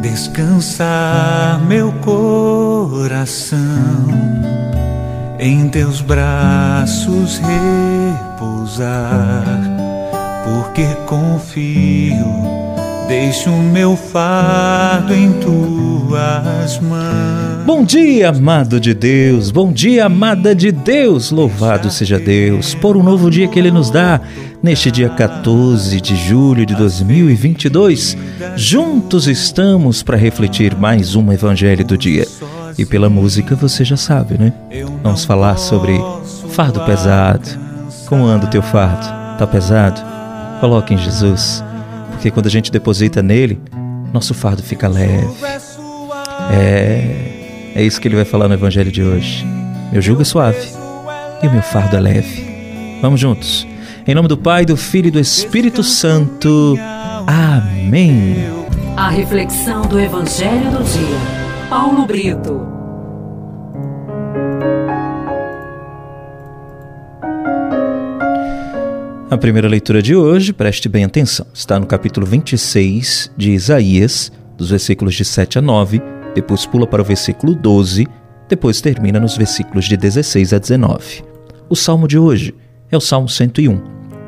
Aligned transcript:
descansar 0.00 1.60
meu 1.60 1.92
coração 1.92 3.58
em 5.38 5.68
teus 5.68 6.00
braços 6.00 7.38
repousar, 8.38 9.60
porque 10.44 10.86
confio 11.06 12.50
Deixo 13.10 13.50
o 13.50 13.58
meu 13.60 13.96
fardo 13.96 15.12
em 15.12 15.32
tuas 15.32 16.78
mãos. 16.78 17.64
Bom 17.66 17.82
dia, 17.82 18.28
amado 18.28 18.78
de 18.78 18.94
Deus. 18.94 19.50
Bom 19.50 19.72
dia, 19.72 20.06
amada 20.06 20.54
de 20.54 20.70
Deus. 20.70 21.32
Louvado 21.32 21.90
seja 21.90 22.20
Deus 22.20 22.72
por 22.72 22.96
um 22.96 23.02
novo 23.02 23.28
dia 23.28 23.48
que 23.48 23.58
Ele 23.58 23.72
nos 23.72 23.90
dá. 23.90 24.20
Neste 24.62 24.92
dia 24.92 25.08
14 25.08 26.00
de 26.00 26.14
julho 26.14 26.64
de 26.64 26.76
2022, 26.76 28.16
juntos 28.54 29.26
estamos 29.26 30.04
para 30.04 30.16
refletir 30.16 30.76
mais 30.76 31.16
um 31.16 31.32
Evangelho 31.32 31.84
do 31.84 31.98
dia. 31.98 32.28
E 32.78 32.86
pela 32.86 33.10
música 33.10 33.56
você 33.56 33.84
já 33.84 33.96
sabe, 33.96 34.38
né? 34.38 34.52
Vamos 35.02 35.24
falar 35.24 35.56
sobre 35.56 36.00
fardo 36.50 36.78
pesado. 36.84 37.58
Como 38.06 38.24
anda 38.24 38.46
o 38.46 38.50
teu 38.50 38.62
fardo? 38.62 39.04
Tá 39.36 39.48
pesado? 39.48 40.00
Coloque 40.60 40.94
em 40.94 40.98
Jesus 40.98 41.64
porque 42.20 42.30
quando 42.30 42.48
a 42.48 42.50
gente 42.50 42.70
deposita 42.70 43.22
nele, 43.22 43.58
nosso 44.12 44.34
fardo 44.34 44.62
fica 44.62 44.86
leve. 44.86 45.26
É, 46.52 47.72
é 47.74 47.82
isso 47.82 47.98
que 47.98 48.08
ele 48.08 48.16
vai 48.16 48.26
falar 48.26 48.46
no 48.46 48.52
Evangelho 48.52 48.92
de 48.92 49.02
hoje. 49.02 49.46
Meu 49.90 50.02
jugo 50.02 50.20
é 50.20 50.24
suave 50.26 50.68
e 51.42 51.46
o 51.46 51.50
meu 51.50 51.62
fardo 51.62 51.96
é 51.96 52.00
leve. 52.00 52.98
Vamos 53.00 53.18
juntos. 53.18 53.66
Em 54.06 54.14
nome 54.14 54.28
do 54.28 54.36
Pai, 54.36 54.66
do 54.66 54.76
Filho 54.76 55.08
e 55.08 55.10
do 55.10 55.18
Espírito 55.18 55.82
Santo. 55.82 56.78
Amém. 57.26 58.36
A 58.98 59.08
reflexão 59.08 59.80
do 59.80 59.98
Evangelho 59.98 60.70
do 60.72 60.84
dia. 60.84 61.70
Paulo 61.70 62.04
Brito. 62.04 62.69
A 69.30 69.38
primeira 69.38 69.68
leitura 69.68 70.02
de 70.02 70.16
hoje, 70.16 70.52
preste 70.52 70.88
bem 70.88 71.04
atenção, 71.04 71.46
está 71.54 71.78
no 71.78 71.86
capítulo 71.86 72.26
26 72.26 73.30
de 73.36 73.52
Isaías, 73.52 74.32
dos 74.58 74.70
versículos 74.70 75.14
de 75.14 75.24
7 75.24 75.60
a 75.60 75.62
9, 75.62 76.02
depois 76.34 76.66
pula 76.66 76.84
para 76.84 77.00
o 77.00 77.04
versículo 77.04 77.54
12, 77.54 78.08
depois 78.48 78.80
termina 78.80 79.20
nos 79.20 79.36
versículos 79.36 79.84
de 79.84 79.96
16 79.96 80.52
a 80.52 80.58
19. 80.58 81.22
O 81.68 81.76
salmo 81.76 82.08
de 82.08 82.18
hoje 82.18 82.52
é 82.90 82.96
o 82.96 83.00
Salmo 83.00 83.28
101. 83.28 83.80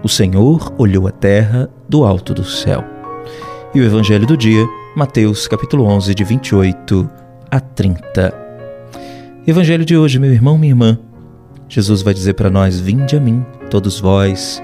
O 0.04 0.08
Senhor 0.08 0.72
olhou 0.78 1.08
a 1.08 1.10
terra 1.10 1.68
do 1.88 2.04
alto 2.04 2.32
do 2.32 2.44
céu. 2.44 2.84
E 3.74 3.80
o 3.80 3.84
evangelho 3.84 4.24
do 4.24 4.36
dia, 4.36 4.64
Mateus 4.94 5.48
capítulo 5.48 5.84
11, 5.84 6.14
de 6.14 6.22
28 6.22 7.10
a 7.50 7.58
30. 7.58 8.32
Evangelho 9.48 9.84
de 9.84 9.96
hoje, 9.96 10.20
meu 10.20 10.32
irmão, 10.32 10.56
minha 10.56 10.70
irmã. 10.70 10.96
Jesus 11.68 12.02
vai 12.02 12.14
dizer 12.14 12.34
para 12.34 12.48
nós: 12.50 12.78
Vinde 12.78 13.16
a 13.16 13.20
mim, 13.20 13.44
todos 13.68 13.98
vós 13.98 14.62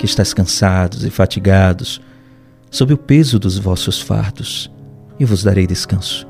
que 0.00 0.06
estáis 0.06 0.32
cansados 0.32 1.04
e 1.04 1.10
fatigados, 1.10 2.00
sob 2.70 2.94
o 2.94 2.96
peso 2.96 3.38
dos 3.38 3.58
vossos 3.58 4.00
fardos, 4.00 4.72
e 5.18 5.26
vos 5.26 5.44
darei 5.44 5.66
descanso. 5.66 6.26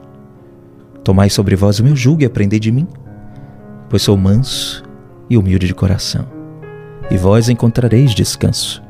Tomai 1.04 1.30
sobre 1.30 1.54
vós 1.54 1.78
o 1.78 1.84
meu 1.84 1.94
jugo 1.94 2.22
e 2.22 2.24
aprendei 2.24 2.58
de 2.58 2.72
mim, 2.72 2.88
pois 3.88 4.02
sou 4.02 4.16
manso 4.16 4.82
e 5.30 5.38
humilde 5.38 5.68
de 5.68 5.74
coração, 5.74 6.26
e 7.12 7.16
vós 7.16 7.48
encontrareis 7.48 8.12
descanso, 8.12 8.82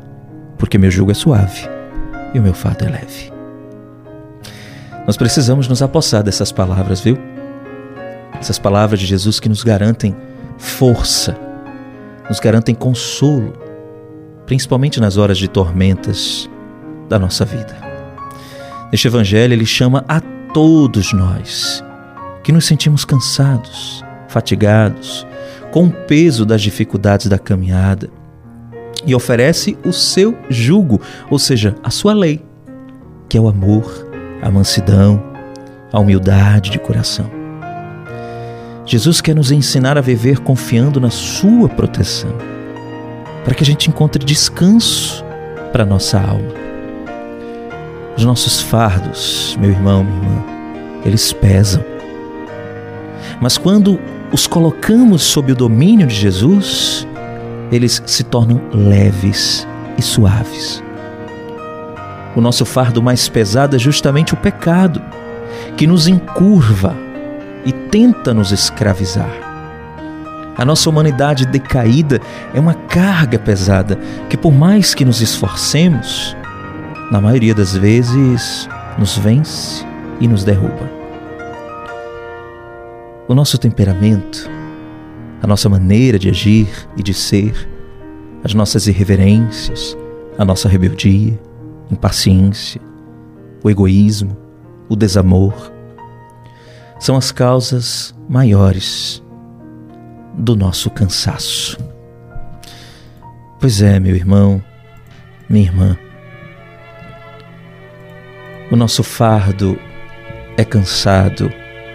porque 0.56 0.78
meu 0.78 0.91
jugo 0.91 1.11
é 1.11 1.14
suave 1.14 1.69
e 2.33 2.39
o 2.39 2.42
meu 2.42 2.55
fardo 2.55 2.86
é 2.86 2.89
leve. 2.89 3.31
Nós 5.06 5.19
precisamos 5.19 5.69
nos 5.69 5.83
apossar 5.83 6.23
dessas 6.23 6.51
palavras, 6.51 7.03
viu? 7.03 7.19
Essas 8.41 8.58
palavras 8.58 8.98
de 8.98 9.05
Jesus 9.05 9.39
que 9.41 9.48
nos 9.48 9.62
garantem 9.62 10.17
força, 10.56 11.36
nos 12.30 12.41
garantem 12.41 12.74
consolo, 12.74 13.68
principalmente 14.50 15.00
nas 15.00 15.16
horas 15.16 15.38
de 15.38 15.46
tormentas 15.46 16.50
da 17.08 17.20
nossa 17.20 17.44
vida. 17.44 17.77
Neste 18.90 19.06
Evangelho, 19.06 19.52
ele 19.52 19.64
chama 19.64 20.05
a 20.08 20.20
todos 20.52 21.12
nós 21.12 21.84
que 22.42 22.50
nos 22.50 22.66
sentimos 22.66 23.05
cansados, 23.05 24.05
fatigados, 24.27 25.24
com 25.70 25.84
o 25.84 25.92
peso 25.92 26.44
das 26.44 26.61
dificuldades 26.62 27.28
da 27.28 27.38
caminhada 27.38 28.11
e 29.06 29.14
oferece 29.14 29.78
o 29.86 29.92
seu 29.92 30.36
jugo, 30.48 31.00
ou 31.30 31.38
seja, 31.38 31.77
a 31.80 31.90
sua 31.90 32.12
lei, 32.12 32.44
que 33.28 33.38
é 33.38 33.40
o 33.40 33.46
amor, 33.46 34.05
a 34.42 34.50
mansidão, 34.50 35.22
a 35.92 36.00
humildade 36.00 36.70
de 36.70 36.80
coração. 36.80 37.30
Jesus 38.84 39.20
quer 39.20 39.36
nos 39.36 39.52
ensinar 39.52 39.96
a 39.96 40.00
viver 40.00 40.40
confiando 40.40 41.00
na 41.00 41.11
Sua 41.11 41.68
proteção 41.68 42.60
para 43.50 43.56
que 43.56 43.64
a 43.64 43.66
gente 43.66 43.90
encontre 43.90 44.24
descanso 44.24 45.24
para 45.72 45.84
nossa 45.84 46.20
alma. 46.20 46.55
Os 48.16 48.24
nossos 48.24 48.62
fardos, 48.62 49.58
meu 49.61 49.70
irmão, 49.70 50.05
minha 50.05 50.18
irmã, 50.18 50.44
eles 51.05 51.33
pesam. 51.33 51.84
Mas 53.40 53.58
quando 53.58 53.98
os 54.30 54.46
colocamos 54.46 55.22
sob 55.22 55.50
o 55.50 55.56
domínio 55.56 56.06
de 56.06 56.14
Jesus, 56.14 57.08
eles 57.72 58.00
se 58.06 58.22
tornam 58.22 58.62
leves 58.72 59.67
e 59.98 60.02
suaves. 60.02 60.80
O 62.36 62.40
nosso 62.40 62.64
fardo 62.64 63.02
mais 63.02 63.28
pesado 63.28 63.74
é 63.74 63.80
justamente 63.80 64.32
o 64.32 64.36
pecado, 64.36 65.02
que 65.77 65.88
nos 65.88 66.06
encurva 66.06 66.94
e 67.67 67.72
tenta 67.72 68.32
nos 68.32 68.52
escravizar. 68.52 69.49
A 70.61 70.65
nossa 70.67 70.91
humanidade 70.91 71.47
decaída 71.47 72.21
é 72.53 72.61
uma 72.61 72.75
carga 72.75 73.39
pesada 73.39 73.98
que, 74.29 74.37
por 74.37 74.53
mais 74.53 74.93
que 74.93 75.07
nos 75.07 75.23
esforcemos, 75.23 76.37
na 77.11 77.19
maioria 77.19 77.55
das 77.55 77.75
vezes 77.75 78.69
nos 78.98 79.17
vence 79.17 79.83
e 80.21 80.29
nos 80.29 80.45
derruba. 80.45 80.87
O 83.27 83.35
nosso 83.35 83.57
temperamento, 83.57 84.51
a 85.43 85.47
nossa 85.47 85.67
maneira 85.67 86.19
de 86.19 86.29
agir 86.29 86.69
e 86.95 87.03
de 87.03 87.15
ser, 87.15 87.55
as 88.45 88.53
nossas 88.53 88.87
irreverências, 88.87 89.97
a 90.37 90.45
nossa 90.45 90.69
rebeldia, 90.69 91.41
impaciência, 91.91 92.83
o 93.65 93.71
egoísmo, 93.71 94.37
o 94.91 94.95
desamor, 94.95 95.73
são 96.98 97.17
as 97.17 97.33
causas 97.33 98.15
maiores 98.29 99.23
do 100.35 100.57
nosso 100.57 100.91
cansaço. 100.91 101.79
Pois 103.61 103.83
é, 103.83 104.01
meu 104.01 104.17
irmão, 104.17 104.63
minha 105.48 105.67
irmã, 105.67 105.98
o 108.70 108.77
nosso 108.77 109.02
fardo 109.02 109.79
é 110.57 110.64
cansado, 110.64 111.52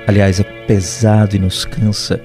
aliás, 0.08 0.40
é 0.40 0.44
pesado 0.44 1.36
e 1.36 1.40
nos 1.40 1.66
cansa, 1.66 2.22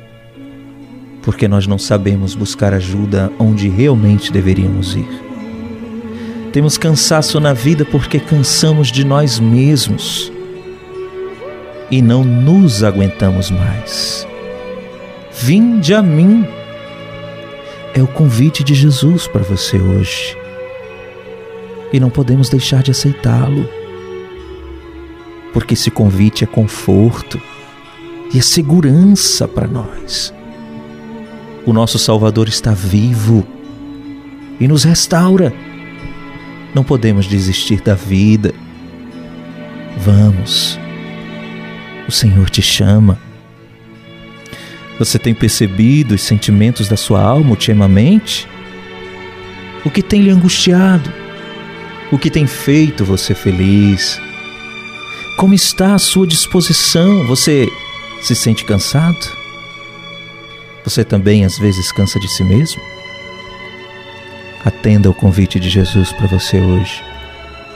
porque 1.22 1.46
nós 1.46 1.66
não 1.66 1.78
sabemos 1.78 2.34
buscar 2.34 2.74
ajuda 2.74 3.30
onde 3.38 3.68
realmente 3.68 4.32
deveríamos 4.32 4.94
ir. 4.94 5.08
Temos 6.52 6.76
cansaço 6.76 7.38
na 7.38 7.52
vida 7.52 7.84
porque 7.84 8.18
cansamos 8.18 8.90
de 8.90 9.04
nós 9.04 9.38
mesmos 9.38 10.32
e 11.90 12.02
não 12.02 12.24
nos 12.24 12.82
aguentamos 12.82 13.50
mais. 13.50 14.26
Vinde 15.42 15.94
a 15.94 16.02
mim. 16.02 16.46
É 17.94 18.02
o 18.02 18.06
convite 18.06 18.62
de 18.62 18.74
Jesus 18.74 19.26
para 19.26 19.42
você 19.42 19.78
hoje. 19.78 20.36
E 21.90 21.98
não 21.98 22.10
podemos 22.10 22.50
deixar 22.50 22.82
de 22.82 22.90
aceitá-lo. 22.90 23.66
Porque 25.54 25.72
esse 25.72 25.90
convite 25.90 26.44
é 26.44 26.46
conforto 26.46 27.40
e 28.34 28.38
é 28.38 28.42
segurança 28.42 29.48
para 29.48 29.66
nós. 29.66 30.32
O 31.64 31.72
nosso 31.72 31.98
Salvador 31.98 32.46
está 32.46 32.72
vivo 32.72 33.46
e 34.60 34.68
nos 34.68 34.84
restaura. 34.84 35.54
Não 36.74 36.84
podemos 36.84 37.26
desistir 37.26 37.80
da 37.80 37.94
vida. 37.94 38.52
Vamos. 39.96 40.78
O 42.06 42.12
Senhor 42.12 42.50
te 42.50 42.60
chama. 42.60 43.29
Você 45.00 45.18
tem 45.18 45.32
percebido 45.32 46.14
os 46.14 46.20
sentimentos 46.20 46.86
da 46.86 46.94
sua 46.94 47.22
alma 47.22 47.48
ultimamente? 47.48 48.46
O 49.82 49.88
que 49.90 50.02
tem 50.02 50.20
lhe 50.20 50.28
angustiado? 50.28 51.10
O 52.12 52.18
que 52.18 52.28
tem 52.28 52.46
feito 52.46 53.02
você 53.02 53.34
feliz? 53.34 54.20
Como 55.38 55.54
está 55.54 55.94
a 55.94 55.98
sua 55.98 56.26
disposição? 56.26 57.26
Você 57.26 57.66
se 58.20 58.36
sente 58.36 58.62
cansado? 58.62 59.16
Você 60.84 61.02
também 61.02 61.46
às 61.46 61.58
vezes 61.58 61.90
cansa 61.90 62.20
de 62.20 62.28
si 62.28 62.44
mesmo? 62.44 62.82
Atenda 64.66 65.08
ao 65.08 65.14
convite 65.14 65.58
de 65.58 65.70
Jesus 65.70 66.12
para 66.12 66.26
você 66.26 66.60
hoje. 66.60 67.02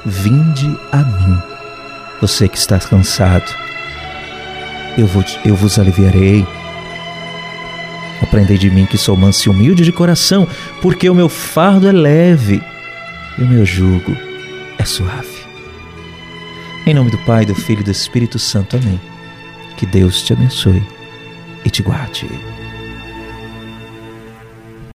Vinde 0.05 0.79
a 0.93 0.99
mim 0.99 1.39
Você 2.21 2.51
que 2.51 2.59
está 2.59 2.79
cansado, 2.79 3.51
eu, 4.99 5.07
vou, 5.07 5.25
eu 5.43 5.57
vos 5.57 5.79
aliviarei. 5.79 6.47
Aprendei 8.25 8.57
de 8.57 8.71
mim 8.71 8.87
que 8.87 8.97
sou 8.97 9.15
manso 9.15 9.47
e 9.47 9.51
humilde 9.51 9.85
de 9.85 9.93
coração, 9.93 10.49
porque 10.81 11.11
o 11.11 11.15
meu 11.15 11.29
fardo 11.29 11.87
é 11.87 11.93
leve 11.93 12.63
e 13.39 13.43
o 13.43 13.47
meu 13.47 13.67
jugo 13.67 14.17
é 14.79 14.85
suave. 14.85 15.45
Em 16.87 16.95
nome 16.95 17.11
do 17.11 17.19
Pai, 17.19 17.45
do 17.45 17.55
Filho 17.55 17.83
e 17.83 17.85
do 17.85 17.91
Espírito 17.91 18.39
Santo. 18.39 18.77
Amém. 18.77 18.99
Que 19.77 19.85
Deus 19.85 20.23
te 20.23 20.33
abençoe 20.33 20.83
e 21.67 21.71
te 21.71 21.83
guarde. 21.83 22.27